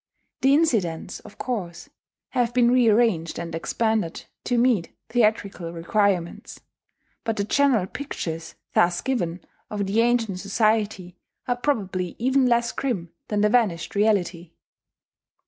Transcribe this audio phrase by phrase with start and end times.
[0.41, 1.89] The incidents, of course,
[2.29, 6.59] have been rearranged and expanded to meet theatrical requirements;
[7.23, 11.17] but the general pictures thus given of the ancient society
[11.47, 14.53] are probably even less grim than the vanished reality.